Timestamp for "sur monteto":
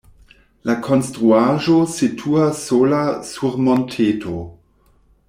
3.33-4.35